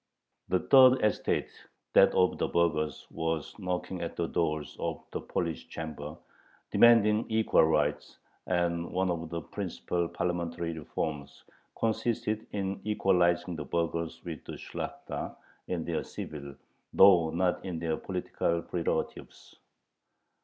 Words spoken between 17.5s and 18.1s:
in their